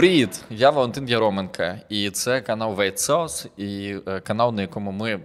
[0.00, 5.20] Привіт, я Валентин Яроменко, і це канал Sauce, і е, канал, на якому ми е,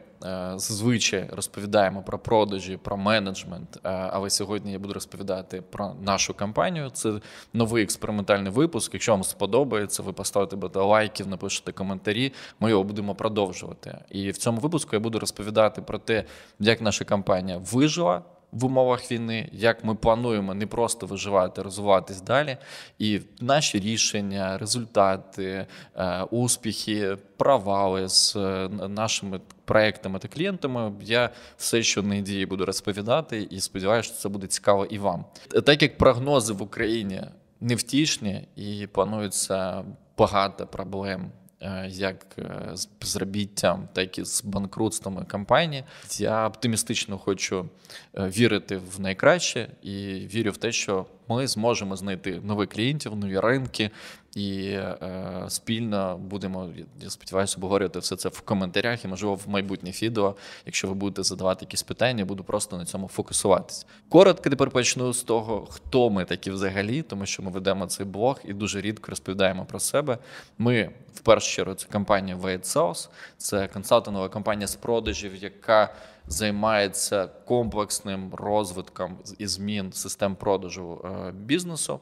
[0.55, 3.77] зазвичай розповідаємо про продажі, про менеджмент.
[3.77, 6.89] Е, але сьогодні я буду розповідати про нашу компанію.
[6.89, 7.13] Це
[7.53, 8.93] новий експериментальний випуск.
[8.93, 12.33] Якщо вам сподобається, ви поставите багато лайків, напишете коментарі.
[12.59, 13.97] Ми його будемо продовжувати.
[14.09, 16.23] І в цьому випуску я буду розповідати про те,
[16.59, 18.21] як наша компанія вижила
[18.55, 22.57] в умовах війни, як ми плануємо не просто виживати, розвиватись далі,
[22.99, 30.91] і наші рішення, результати, е, успіхи, провали з е, нашими проектами та клієнтами.
[31.01, 35.25] Я все, що на ідеї буду розповідати, і сподіваюся, що це буде цікаво і вам.
[35.65, 37.21] Так як прогнози в Україні
[37.61, 39.83] невтішні і планується
[40.17, 41.31] багато проблем.
[41.61, 45.83] Е, як е, з безробіттям, так і з банкрутствами компанії.
[46.17, 47.69] Я оптимістично хочу
[48.17, 53.39] е, вірити в найкраще і вірю в те, що ми зможемо знайти нових клієнтів, нові
[53.39, 53.91] ринки,
[54.35, 56.69] і е, спільно будемо,
[57.01, 60.35] я сподіваюся, обговорювати все це в коментарях і, можливо, в майбутніх відео.
[60.65, 63.85] Якщо ви будете задавати якісь питання, буду просто на цьому фокусуватись.
[64.09, 68.39] Коротко тепер почну з того, хто ми такі взагалі, тому що ми ведемо цей блог
[68.43, 70.17] і дуже рідко розповідаємо про себе.
[70.57, 75.93] Ми в першу чергу це компанія Sauce, це консалтингова компанія з продажів, яка
[76.27, 81.99] займається комплексним розвитком і змін систем продажу е, бізнесу.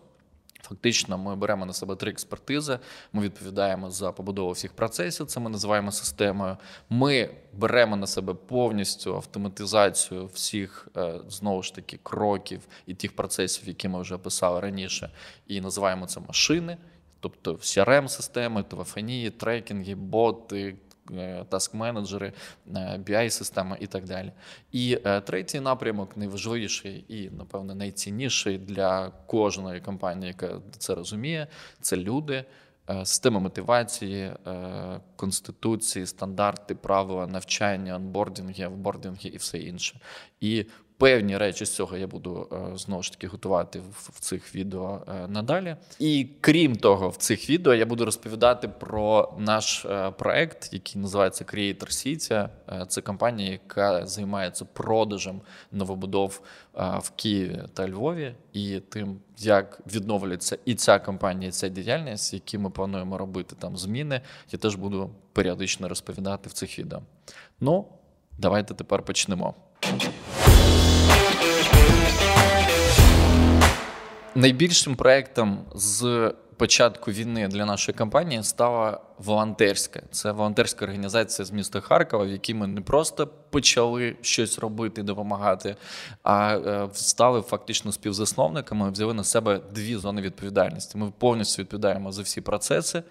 [0.63, 2.79] Фактично, ми беремо на себе три експертизи.
[3.13, 5.25] Ми відповідаємо за побудову всіх процесів.
[5.25, 6.57] Це ми називаємо системою.
[6.89, 13.67] Ми беремо на себе повністю автоматизацію всіх е, знову ж таки кроків і тих процесів,
[13.67, 15.09] які ми вже описали раніше,
[15.47, 16.77] і називаємо це машини.
[17.19, 20.75] Тобто crm системи телефонії, трекінги, боти,
[21.49, 22.33] таск-менеджери,
[22.97, 24.31] bi система і так далі.
[24.71, 31.47] І е, третій напрямок найважливіший і, напевно, найцінніший для кожної компанії, яка це розуміє,
[31.81, 32.45] це люди.
[32.89, 39.99] Е, система мотивації, е, конституції, стандарти, правила навчання, онбордінги, офбордінги і все інше.
[40.41, 40.65] І
[40.97, 45.27] Певні речі з цього я буду е, знову ж таки готувати в цих відео е,
[45.27, 45.75] надалі.
[45.99, 51.43] І крім того, в цих відео я буду розповідати про наш е, проект, який називається
[51.43, 52.49] Creator City.
[52.87, 56.41] Це компанія, яка займається продажем новобудов
[56.73, 62.57] в Києві та Львові, і тим, як відновлюється і ця компанія, і ця діяльність, які
[62.57, 64.21] ми плануємо робити там зміни,
[64.51, 67.01] я теж буду періодично розповідати в цих відео.
[67.59, 67.87] Ну,
[68.37, 69.55] давайте тепер почнемо.
[74.35, 80.01] Найбільшим проектом з початку війни для нашої компанії стала волонтерська.
[80.11, 85.75] Це волонтерська організація з міста Харкова, в якій ми не просто почали щось робити, допомагати,
[86.23, 88.91] а е, стали фактично співзасновниками.
[88.91, 90.97] Взяли на себе дві зони відповідальності.
[90.97, 93.03] Ми повністю відповідаємо за всі процеси.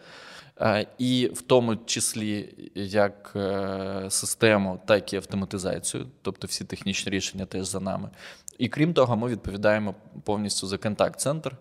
[0.60, 7.46] Е, і в тому числі як е, систему, так і автоматизацію, тобто всі технічні рішення
[7.46, 8.10] теж за нами.
[8.58, 11.56] І крім того, ми відповідаємо повністю за контакт-центр.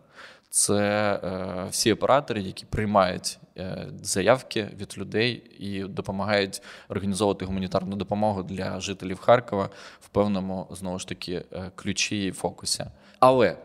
[0.50, 0.80] Це
[1.24, 3.38] е, всі оператори, які приймають
[4.02, 9.70] заявки від людей і допомагають організовувати гуманітарну допомогу для жителів Харкова
[10.02, 12.86] в певному знову ж таки ключі і фокусі.
[13.20, 13.58] Але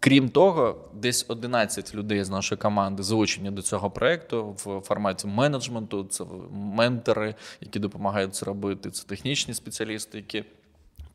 [0.00, 6.04] крім того, десь 11 людей з нашої команди залучені до цього проекту в форматі менеджменту.
[6.04, 8.90] Це ментори, які допомагають це робити.
[8.90, 10.44] Це технічні спеціалісти, які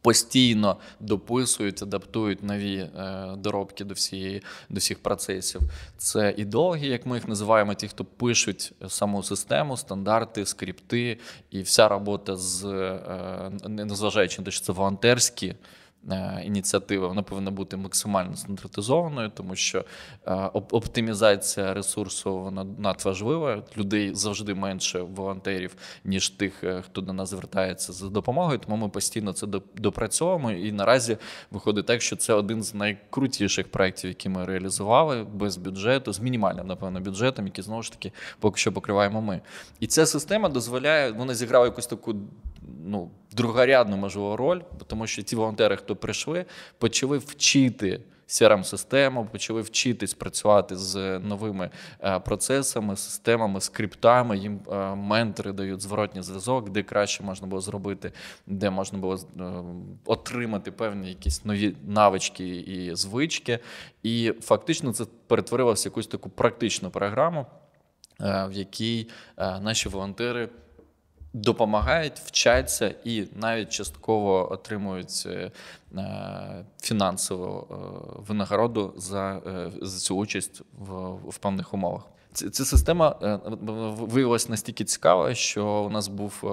[0.03, 2.89] постійно дописують, адаптують нові е,
[3.37, 5.61] доробки до всієї до всіх процесів.
[5.97, 11.17] Це ідеологи, як ми їх називаємо, ті, хто пишуть саму систему, стандарти, скрипти,
[11.51, 15.55] і вся робота з е, незважаючи на те, що це волонтерські.
[16.11, 19.85] Е, ініціатива вона повинна бути максимально стандартизованою, тому що
[20.27, 23.63] е, оптимізація ресурсу вона надважлива.
[23.77, 28.59] Людей завжди менше волонтерів, ніж тих, е, хто до нас звертається за допомогою.
[28.59, 29.47] Тому ми постійно це
[29.77, 30.51] допрацьовуємо.
[30.51, 31.17] І наразі
[31.51, 36.67] виходить так, що це один з найкрутіших проєктів, які ми реалізували без бюджету, з мінімальним,
[36.67, 39.41] напевно, бюджетом, який знову ж таки поки що покриваємо ми.
[39.79, 42.15] І ця система дозволяє, вона зіграла якусь таку
[42.83, 46.45] ну, другорядну можливо роль, тому що ті волонтери, хто прийшли,
[46.77, 47.99] почали вчити
[48.33, 51.69] crm систему почали вчитись працювати з новими
[51.99, 54.37] е, процесами, системами, скриптами.
[54.37, 58.11] Їм е, ментори дають зворотній зв'язок, де краще можна було зробити,
[58.47, 59.43] де можна було е,
[60.05, 63.59] отримати певні якісь нові навички і звички.
[64.03, 67.45] І фактично це перетворилося в якусь таку практичну програму,
[68.19, 70.49] в якій наші волонтери
[71.33, 75.51] допомагають, вчаться і навіть частково отримують е,
[76.81, 77.75] фінансову е,
[78.27, 79.41] винагороду за
[79.81, 82.01] за цю участь в, в певних умовах.
[82.33, 83.09] Ця система
[83.99, 86.43] виявилася настільки цікава, що у нас був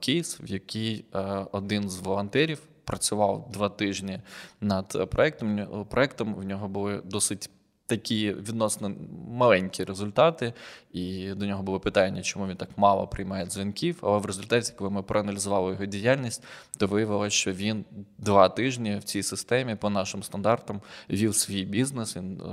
[0.00, 1.04] кейс, в який
[1.52, 4.20] один з волонтерів працював два тижні
[4.60, 5.66] над проектом.
[5.90, 7.50] Проектом в нього були досить
[7.88, 8.92] такі відносно
[9.28, 10.52] маленькі результати,
[10.92, 13.98] і до нього було питання, чому він так мало приймає дзвінків.
[14.02, 16.44] Але в результаті, коли ми проаналізували його діяльність,
[16.78, 17.84] то виявилося, що він
[18.18, 20.80] два тижні в цій системі по нашим стандартам
[21.10, 22.16] вів свій бізнес.
[22.16, 22.44] Він е,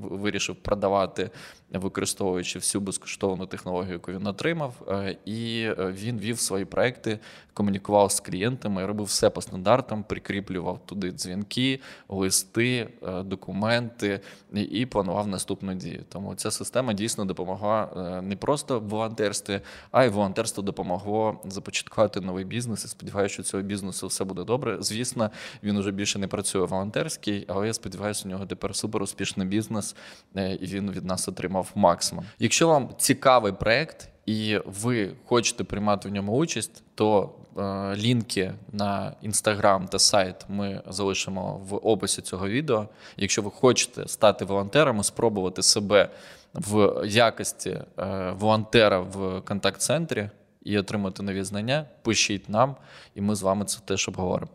[0.00, 1.30] вирішив продавати,
[1.70, 7.18] використовуючи всю безкоштовну технологію, яку він отримав, е, і е, він вів свої проекти,
[7.58, 14.20] комунікував з клієнтами, робив все по стандартам, прикріплював туди дзвінки, листи, е, документи
[14.54, 16.04] і планував наступну дію.
[16.08, 19.60] Тому ця система дійсно допомогла е, не просто в волонтерстві,
[19.90, 22.84] а й волонтерство допомогло започаткувати новий бізнес.
[22.84, 24.76] І сподіваюся, що цього бізнесу все буде добре.
[24.80, 25.30] Звісно,
[25.62, 29.96] він уже більше не працює волонтерський, але я сподіваюся, у нього тепер супер успішний бізнес,
[30.36, 32.24] е, і він від нас отримав максимум.
[32.38, 39.12] Якщо вам цікавий проект і ви хочете приймати в ньому участь, то е, лінки на
[39.22, 42.88] інстаграм та сайт ми залишимо в описі цього відео.
[43.16, 46.08] Якщо ви хочете стати волонтером, спробувати себе
[46.54, 50.30] в якості е, волонтера в контакт-центрі
[50.62, 52.76] і отримати нові знання, пишіть нам,
[53.14, 54.50] і ми з вами це теж обговоримо.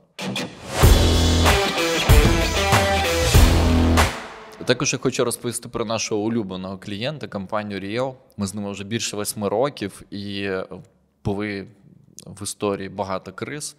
[4.66, 8.16] Також я хочу розповісти про нашого улюбленого клієнта, компанію Ріел.
[8.38, 10.50] Ми з ними вже більше восьми років і
[11.26, 11.68] були
[12.26, 13.76] в історії багато криз.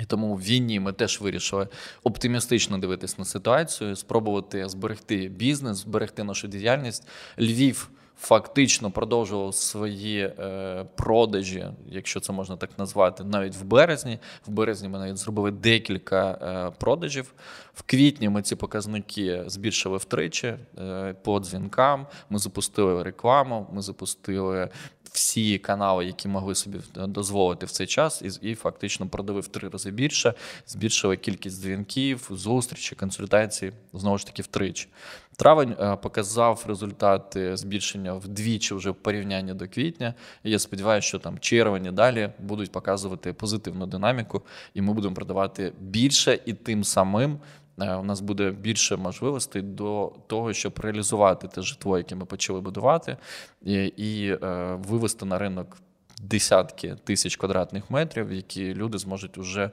[0.00, 1.68] І тому в війні ми теж вирішили
[2.02, 7.08] оптимістично дивитись на ситуацію, спробувати зберегти бізнес, зберегти нашу діяльність.
[7.38, 14.18] Львів фактично продовжував свої е, продажі, якщо це можна так назвати, навіть в березні.
[14.46, 17.34] В березні ми навіть зробили декілька е, продажів.
[17.74, 22.06] В квітні ми ці показники збільшили втричі е, по дзвінкам.
[22.30, 24.68] Ми запустили рекламу, ми запустили
[25.12, 29.68] всі канали, які могли собі дозволити в цей час, і і фактично продали в три
[29.68, 30.34] рази більше,
[30.66, 34.88] збільшили кількість дзвінків, зустрічей, консультацій знову ж таки втричі.
[35.36, 40.14] Травень е, показав результати збільшення вдвічі вже в порівнянні до квітня.
[40.44, 44.42] І Я сподіваюся, що там червень і далі будуть показувати позитивну динаміку,
[44.74, 47.38] і ми будемо продавати більше і тим самим.
[47.80, 52.60] Е, у нас буде більше можливостей до того, щоб реалізувати те житло, яке ми почали
[52.60, 53.16] будувати,
[53.62, 55.76] і, і е, вивести на ринок
[56.22, 59.70] десятки тисяч квадратних метрів, які люди зможуть вже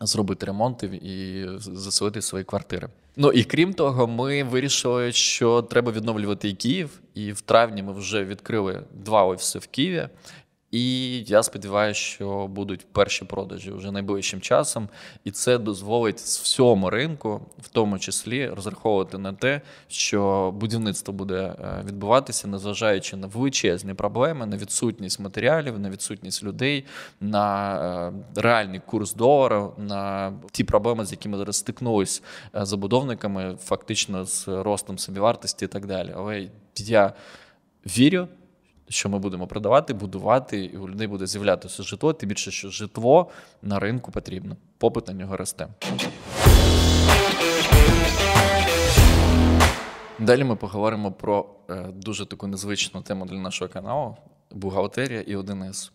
[0.00, 2.88] зробити ремонти і заселити свої квартири.
[3.16, 7.00] Ну і крім того, ми вирішили, що треба відновлювати і Київ.
[7.14, 10.08] І в травні ми вже відкрили два офіси в Києві.
[10.76, 14.88] І я сподіваюся, що будуть перші продажі вже найближчим часом,
[15.24, 21.84] і це дозволить всьому ринку, в тому числі, розраховувати на те, що будівництво буде е,
[21.86, 26.84] відбуватися, незважаючи на величезні проблеми, на відсутність матеріалів, на відсутність людей,
[27.20, 27.76] на
[28.36, 32.22] е, реальний курс долара, на ті проблеми, з якими зараз стикнулись
[32.56, 36.12] е, забудовниками, фактично з ростом собівартості і так далі.
[36.16, 37.12] Але я
[37.86, 38.28] вірю
[38.88, 43.30] що ми будемо продавати, будувати, і у людей буде з'являтися житло, тим більше, що житло
[43.62, 44.56] на ринку потрібно.
[44.78, 45.68] Попит на нього росте.
[50.18, 54.16] Далі ми поговоримо про е, дуже таку незвичну тему для нашого каналу
[54.50, 55.90] бухгалтерія і 1С.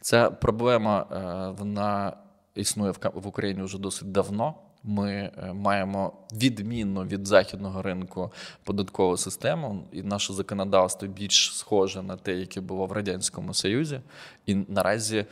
[0.00, 2.12] Ця проблема е, вона
[2.54, 4.54] існує в Україні вже досить давно.
[4.86, 8.32] Ми е, маємо відмінну від західного ринку
[8.64, 14.00] податкову систему, і наше законодавство більш схоже на те, яке було в радянському союзі,
[14.46, 15.26] і наразі.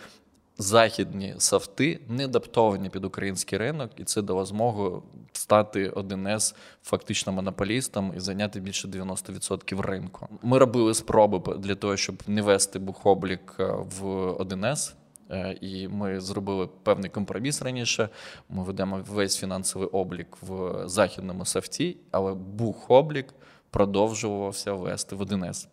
[0.58, 8.12] Західні софти не адаптовані під український ринок, і це дало змогу стати 1С фактично монополістом
[8.16, 10.28] і зайняти більше 90% ринку.
[10.42, 13.64] Ми робили спроби для того, щоб не вести бухоблік е,
[14.00, 14.92] в 1С.
[15.30, 18.08] Е, і ми зробили певний компроміс раніше.
[18.48, 23.34] Ми ведемо весь фінансовий облік в західному софті, але бухоблік
[23.70, 25.66] продовжувався вести в 1С.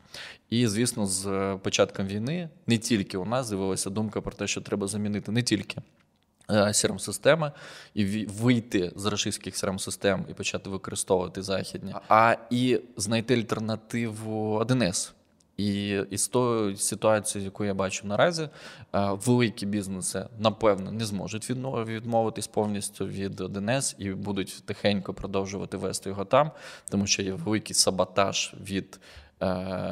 [0.50, 4.88] І, звісно, з початком війни не тільки у нас з'явилася думка про те, що треба
[4.88, 5.82] замінити не тільки.
[6.50, 7.52] crm е, системи
[7.94, 15.12] і вийти з російських crm систем і почати використовувати західні, а і знайти альтернативу 1С.
[15.62, 18.50] І із тою ситуацією, яку я бачу наразі, е,
[19.12, 26.26] великі бізнеси напевно не зможуть відмовитись повністю від ДНС і будуть тихенько продовжувати вести його
[26.26, 26.52] там,
[26.90, 29.00] тому що є великий саботаж від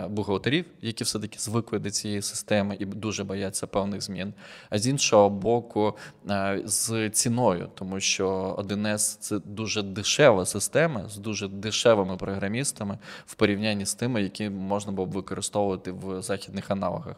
[0.10, 4.34] бухгалтерів, які все-таки звикли до цієї системи і дуже бояться певних змін.
[4.70, 5.98] А з іншого боку,
[6.29, 13.34] е, з ціною, тому що 1С– це дуже дешева система з дуже дешевими програмістами в
[13.34, 17.15] порівнянні з тими, які можна було б використовувати в західних аналогах.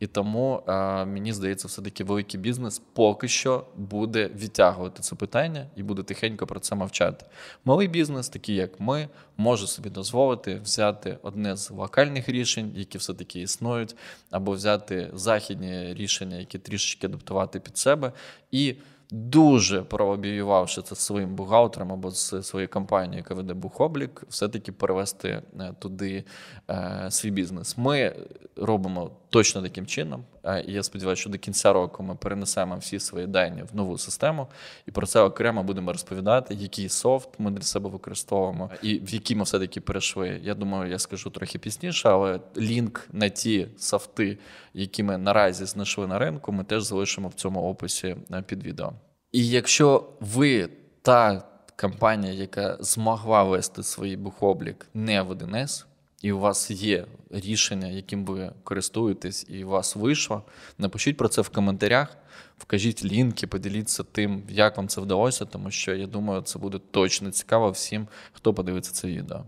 [0.00, 5.66] І тому е, мені здається, все таки великий бізнес поки що буде відтягувати це питання
[5.76, 7.26] і буде тихенько про це мовчати.
[7.64, 13.14] Малий бізнес, такий як ми, може собі дозволити взяти одне з локальних рішень, які все
[13.14, 13.96] таки існують,
[14.30, 18.12] або взяти західні рішення, які трішечки адаптувати під себе
[18.50, 18.76] і
[19.10, 25.74] дуже пролобіювавши це своїм бухгалтером або з своєю компанією, яка веде бухоблік, все-таки перевести е,
[25.78, 26.24] туди
[26.70, 27.78] е, свій бізнес.
[27.78, 28.16] Ми
[28.56, 30.24] робимо точно таким чином.
[30.48, 33.98] Е, і я сподіваюся, що до кінця року ми перенесемо всі свої дані в нову
[33.98, 34.46] систему,
[34.86, 39.34] і про це окремо будемо розповідати, який софт ми для себе використовуємо, і в які
[39.34, 40.40] ми все-таки перейшли.
[40.42, 44.38] Я думаю, я скажу трохи пізніше, але лінк на ті софти,
[44.74, 48.92] які ми наразі знайшли на ринку, ми теж залишимо в цьому описі під відео.
[49.32, 50.68] І якщо ви
[51.02, 51.42] та
[51.80, 55.84] компанія, яка змогла вести свій бухоблік не в 1С,
[56.22, 60.42] і у вас є рішення, яким ви користуєтесь, і у вас вийшло,
[60.78, 62.16] напишіть про це в коментарях,
[62.58, 67.30] вкажіть лінки, поділіться тим, як вам це вдалося, тому що я думаю, це буде точно
[67.30, 69.44] цікаво всім, хто подивиться це відео.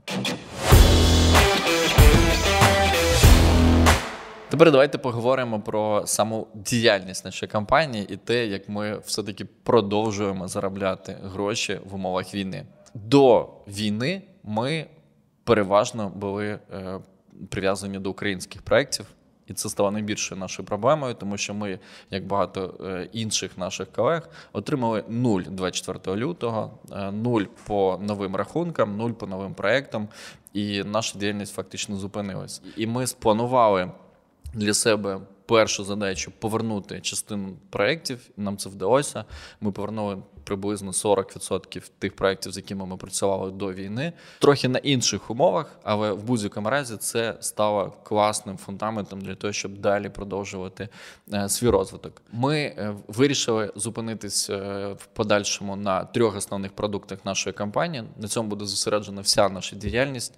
[4.48, 11.16] Тепер давайте поговоримо про саму діяльність нашої компанії і те, як ми все-таки продовжуємо заробляти
[11.24, 12.66] гроші в умовах війни.
[12.94, 14.86] До війни ми
[15.44, 17.00] переважно були е,
[17.48, 19.06] прив'язані до українських проєктів.
[19.46, 21.78] І це стало найбільшою нашою проблемою, тому що ми,
[22.10, 28.96] як багато е, інших наших колег, отримали нуль 24 лютого, е, нуль по новим рахункам,
[28.96, 30.08] нуль по новим проектам,
[30.52, 32.62] і наша діяльність фактично зупинилась.
[32.76, 33.90] І ми спланували
[34.54, 35.20] для себе
[35.50, 38.30] першу задачу повернути частину проєктів.
[38.36, 39.24] Нам це вдалося.
[39.60, 45.30] Ми повернули приблизно 40% тих проєктів, з якими ми працювали до війни, трохи на інших
[45.30, 50.88] умовах, але в будь-якому разі це стало класним фундаментом для того, щоб далі продовжувати
[51.34, 52.22] е, свій розвиток.
[52.32, 54.56] Ми е, вирішили зупинитись е,
[54.98, 58.04] в подальшому на трьох основних продуктах нашої компанії.
[58.16, 60.34] На цьому буде зосереджена вся наша діяльність.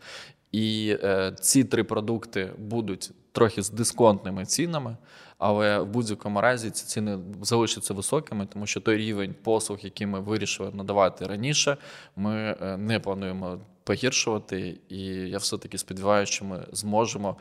[0.53, 4.97] І е, ці три продукти будуть трохи з дисконтними цінами,
[5.39, 10.21] але в будь-якому разі ці ціни залишаться високими, тому що той рівень послуг, який ми
[10.21, 11.77] вирішили надавати раніше,
[12.17, 14.79] ми е, не плануємо погіршувати.
[14.89, 17.37] І я все таки сподіваюся, що ми зможемо.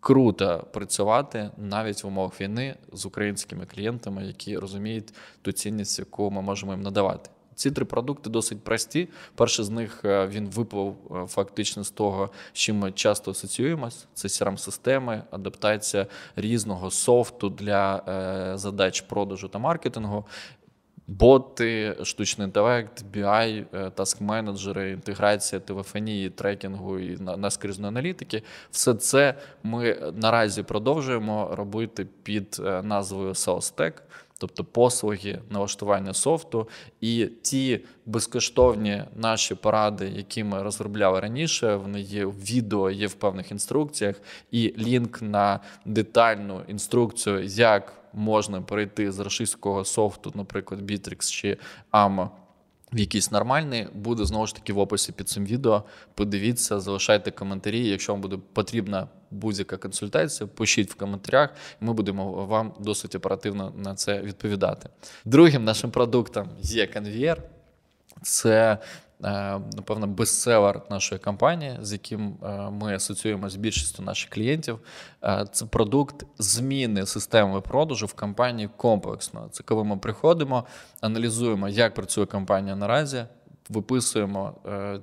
[0.00, 6.42] Круто працювати навіть в умовах війни з українськими клієнтами, які розуміють ту цінність, яку ми
[6.42, 7.30] можемо їм надавати.
[7.56, 9.08] Ці три продукти досить прості.
[9.34, 14.06] Перший з них е, він виплив е, фактично з того, з чим ми часто асоціюємось.
[14.14, 20.24] Це crm системи адаптація різного софту для е, задач продажу та маркетингу.
[21.08, 30.12] Боти, штучний інтелект, BI, таск менеджери, інтеграція телефонії, трекінгу і наскрізної аналітики все це ми
[30.14, 33.92] наразі продовжуємо робити під назвою SalesTech
[34.38, 36.68] тобто послуги налаштування софту,
[37.00, 43.14] і ті безкоштовні наші поради, які ми розробляли раніше, вони є в відео, є в
[43.14, 44.16] певних інструкціях,
[44.50, 51.56] і лінк на детальну інструкцію, як можна перейти з рашистського софту, наприклад, Bittrex чи
[51.92, 52.28] AMA,
[52.92, 55.84] в якийсь нормальний, буде знову ж таки в описі під цим відео.
[56.14, 57.88] Подивіться, залишайте коментарі.
[57.88, 61.50] Якщо вам буде потрібна будь-яка консультація, пишіть в коментарях,
[61.82, 64.88] і ми будемо вам досить оперативно на це відповідати.
[65.24, 67.42] Другим нашим продуктом є конвієр.
[68.22, 68.78] Це
[69.24, 74.78] Е, напевно, бестселер нашої компанії, з яким е, ми асоціюємо з більшістю наших клієнтів.
[75.24, 79.48] Е, це продукт зміни системи продажу в компанії комплексно.
[79.50, 80.64] Це коли ми приходимо,
[81.00, 83.24] аналізуємо, як працює компанія наразі.
[83.68, 84.54] Виписуємо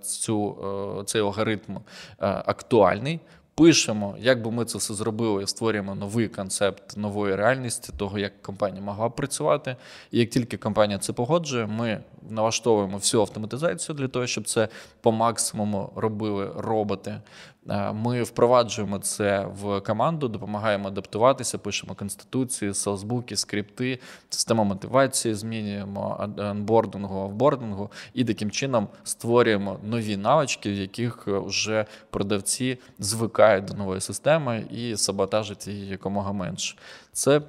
[0.02, 0.58] цю,
[1.06, 1.78] цей алгоритм
[2.20, 3.20] актуальний,
[3.56, 8.82] пишемо, як би ми це все зробили, створюємо новий концепт нової реальності, того, як компанія
[8.82, 9.76] могла б працювати.
[10.12, 14.68] І як тільки компанія це погоджує, ми налаштовуємо всю автоматизацію для того, щоб це
[15.02, 17.22] по максимуму робили роботи.
[17.70, 26.30] Е, ми впроваджуємо це в команду, допомагаємо адаптуватися, пишемо конституції, селсбуки, скрипти, систему мотивації, змінюємо
[26.38, 34.02] анбордингу, офбордингу і таким чином створюємо нові навички, в яких вже продавці звикають до нової
[34.02, 36.76] системи і саботажать її якомога менше.
[37.12, 37.42] Це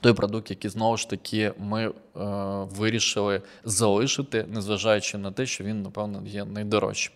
[0.00, 1.92] той продукт, який знову ж таки ми е,
[2.76, 7.12] вирішили залишити, незважаючи на те, що він, напевно, є найдорожчим.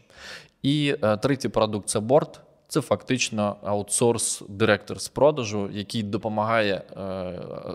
[0.63, 2.41] І е, третій продукт це борт.
[2.73, 7.01] Це фактично аутсорс директор з продажу, який допомагає е,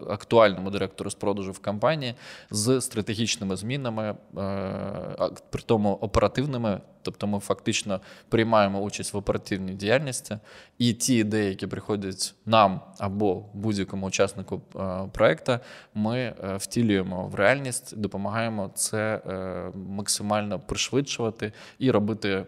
[0.09, 2.15] актуальному директору з продажу в компанії
[2.51, 6.81] з стратегічними змінами, е, при тому оперативними.
[7.01, 10.37] Тобто ми фактично приймаємо участь в оперативній діяльності,
[10.77, 15.59] і ті ідеї, які приходять нам або будь-якому учаснику е, проекту,
[15.93, 19.21] ми е, втілюємо в реальність, допомагаємо це
[19.75, 22.45] максимально пришвидшувати і робити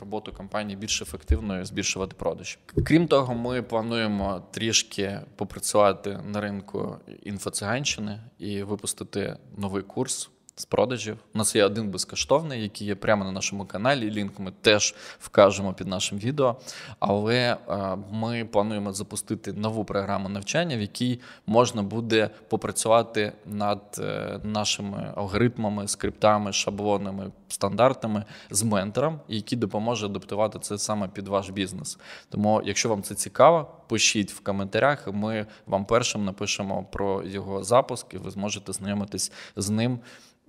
[0.00, 2.58] роботу компанії більш ефективною, збільшувати продаж.
[2.84, 11.16] Крім того, ми плануємо трішки попрацювати на ринку інфоциганщини і випустити новий курс з продажів.
[11.34, 14.10] У нас є один безкоштовний, який є прямо на нашому каналі.
[14.10, 16.56] Лінк ми теж вкажемо під нашим відео.
[16.98, 24.40] Але е, ми плануємо запустити нову програму навчання, в якій можна буде попрацювати над е,
[24.44, 31.98] нашими алгоритмами, скриптами, шаблонами, стандартами з ментором, який допоможе адаптувати це саме під ваш бізнес.
[32.28, 35.08] Тому, якщо вам це цікаво, пишіть в коментарях.
[35.12, 39.98] Ми вам першим напишемо про його запуск, і ви зможете знайомитись з ним.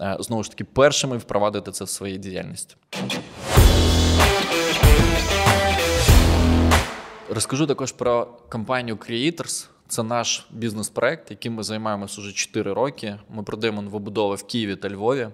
[0.02, 2.76] Е, знову ж таки першими впровадити це в своїй діяльності.
[7.30, 9.68] Розкажу також про компанію Creators.
[9.88, 13.20] Це наш бізнес-проект, яким ми займаємося вже 4 роки.
[13.30, 15.30] Ми продаємо новобудови в Києві та Львові.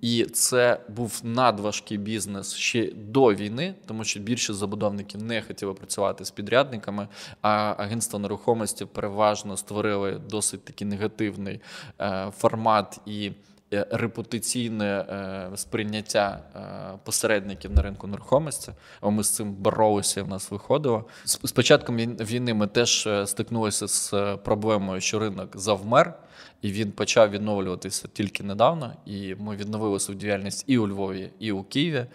[0.00, 6.24] І це був надважкий бізнес ще до війни, тому що більшість забудовників не хотіли працювати
[6.24, 7.08] з підрядниками.
[7.42, 11.60] А агентство нерухомості переважно створили досить такий негативний
[12.00, 13.32] е, формат і.
[13.72, 18.72] Е, репутаційне е, сприйняття е, посередників на ринку нерухомості.
[19.02, 20.22] Ми з цим боролися.
[20.22, 21.04] В нас виходило.
[21.24, 24.14] З початком війни ми теж стикнулися з
[24.44, 26.14] проблемою, що ринок завмер,
[26.62, 28.92] і він почав відновлюватися тільки недавно.
[29.06, 32.06] І ми відновили свою діяльність і у Львові, і у Києві.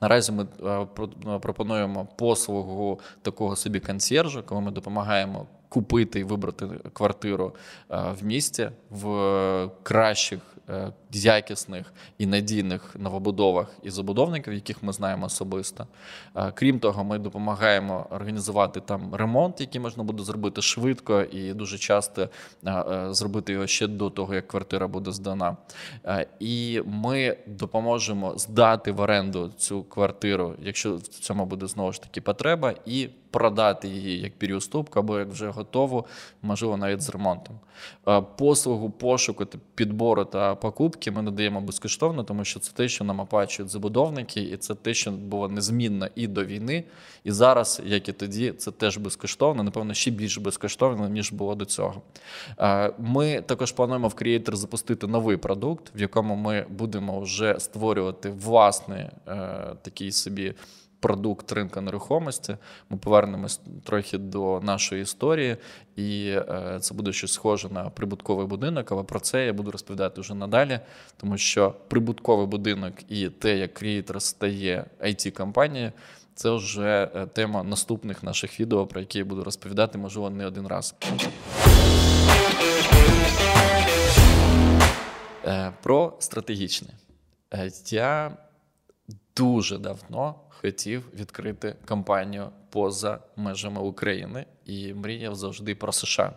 [0.00, 0.46] Наразі ми
[1.40, 7.54] пропонуємо послугу такого собі консьержа, коли ми допомагаємо купити і вибрати квартиру
[7.88, 10.40] в місті в кращих
[11.16, 15.86] якісних і надійних новобудовах і забудовників, яких ми знаємо особисто.
[16.36, 21.78] Е, крім того, ми допомагаємо організувати там ремонт, який можна буде зробити швидко і дуже
[21.78, 22.28] часто
[22.66, 25.56] е, зробити його ще до того, як квартира буде здана.
[26.40, 32.20] І ми допоможемо здати в оренду цю квартиру, якщо в цьому буде знову ж таки
[32.20, 36.06] потреба, і продати її як переуступку або як вже готову,
[36.42, 37.58] можливо, навіть з ремонтом.
[38.36, 43.70] Послугу пошуку, підбору та покупки ми надаємо безкоштовно, тому що це те, що нам оплачують
[43.70, 46.84] забудовники, і це те, що було незмінно і до війни.
[47.24, 51.64] І зараз, як і тоді, це теж безкоштовно, напевно, ще більш безкоштовно, ніж було до
[51.64, 52.02] цього.
[52.98, 59.00] Ми також плануємо в Creator запустити новий продукт, в якому ми будемо вже створювати власний
[59.00, 59.10] е,
[59.82, 60.54] такий собі
[61.04, 62.56] продукт ринку нерухомості.
[62.90, 65.56] Ми повернемось трохи до нашої історії,
[65.96, 68.92] і е, це буде щось схоже на прибутковий будинок.
[68.92, 70.80] Але про це я буду розповідати вже надалі,
[71.16, 75.92] тому що прибутковий будинок і те, як Creator стає it компанією
[76.34, 80.66] це вже е, тема наступних наших відео, про які я буду розповідати, можливо, не один
[80.66, 80.94] раз.
[85.44, 86.88] Е, про стратегічне.
[87.90, 88.36] Я
[89.36, 96.32] дуже давно хотів відкрити кампанію поза межами України і мріяв завжди про США.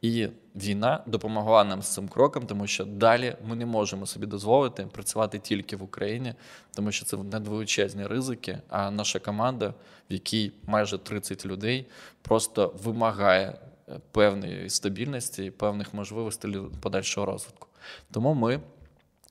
[0.00, 4.86] І війна допомогла нам з цим кроком, тому що далі ми не можемо собі дозволити
[4.86, 6.34] працювати тільки в Україні,
[6.74, 8.58] тому що це надвеличезні ризики.
[8.68, 9.74] А наша команда,
[10.10, 11.86] в якій майже 30 людей,
[12.22, 17.68] просто вимагає е, певної стабільності і певних можливостей подальшого розвитку.
[18.10, 18.60] Тому ми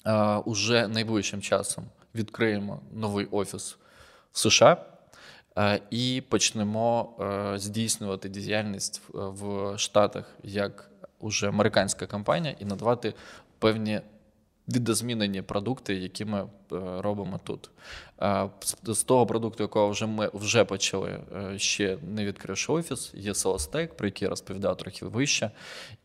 [0.06, 1.84] е, уже найближчим часом
[2.15, 3.78] відкриємо новий офіс
[4.32, 4.78] в США
[5.58, 13.13] е, і почнемо е, здійснювати діяльність в Штатах як уже американська компанія, і надавати
[13.60, 14.02] певні
[14.67, 16.48] відозмінені продукти, які ми е,
[17.02, 17.70] робимо тут.
[18.84, 21.20] З того продукту, якого вже ми вже почали,
[21.58, 25.52] ще не відкривши офіс, є SalesTech, про який розповідав трохи вище.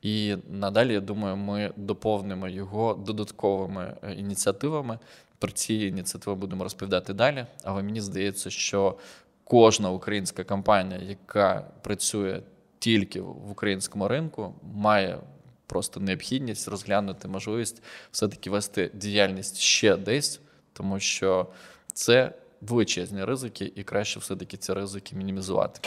[0.02, 4.98] І надалі, я думаю, ми доповнимо його додатковими ініціативами,
[5.38, 7.46] про ці ініціативи будемо розповідати далі.
[7.64, 8.98] Але мені здається, що
[9.44, 12.42] кожна українська компанія, яка працює
[12.78, 15.18] тільки в українському ринку, має
[15.66, 20.40] просто необхідність розглянути можливість все-таки вести діяльність ще десь,
[20.72, 21.46] тому що
[21.92, 25.80] це величезні ризики, і краще все-таки ці ризики мінімізувати.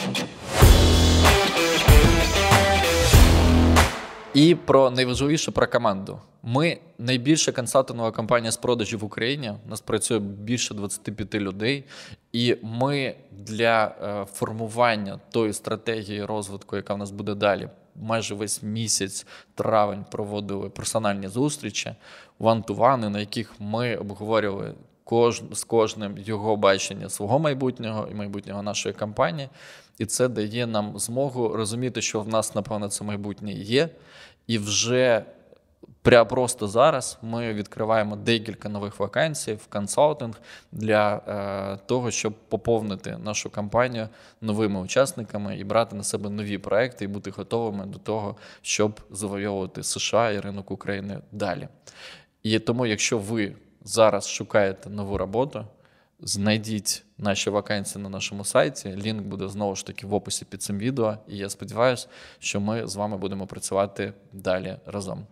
[4.34, 6.20] І про найважливіше про команду.
[6.42, 9.52] Ми найбільша консалтингова компанія з продажів в Україні.
[9.66, 11.84] У нас працює більше 25 людей,
[12.32, 18.62] і ми для е, формування тої стратегії розвитку, яка в нас буде далі, майже весь
[18.62, 21.94] місяць травень проводили персональні зустрічі,
[22.38, 28.94] ван-ту-вани, на яких ми обговорювали кож, з кожним його бачення свого майбутнього і майбутнього нашої
[28.94, 29.48] компанії.
[30.00, 33.88] І це дає нам змогу розуміти, що в нас, напевно, це майбутнє є.
[34.46, 35.24] І вже
[36.02, 40.40] прямо просто зараз ми відкриваємо декілька нових вакансій в консалтинг
[40.72, 44.08] для е, того, щоб поповнити нашу компанію
[44.40, 49.82] новими учасниками і брати на себе нові проекти і бути готовими до того, щоб завойовувати
[49.82, 51.68] США і ринок України далі.
[52.42, 53.52] І тому, якщо ви
[53.84, 55.64] зараз шукаєте нову роботу,
[56.22, 58.88] знайдіть наші вакансії на нашому сайті.
[58.88, 61.16] Лінк буде знову ж таки в описі під цим відео.
[61.28, 65.26] І я сподіваюся, що ми з вами будемо працювати далі разом.